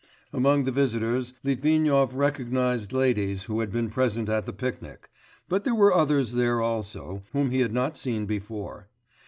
_'Among 0.35 0.63
the 0.63 0.71
visitors 0.71 1.35
Litvinov 1.43 2.15
recognised 2.15 2.91
ladies 2.91 3.43
who 3.43 3.59
had 3.59 3.71
been 3.71 3.91
present 3.91 4.29
at 4.29 4.47
the 4.47 4.51
picnic; 4.51 5.11
but 5.47 5.63
there 5.63 5.75
were 5.75 5.93
others 5.93 6.31
there 6.31 6.59
also 6.59 7.21
whom 7.33 7.51
he 7.51 7.59
had 7.59 7.71
not 7.71 7.95
seen 7.95 8.25
before. 8.25 8.89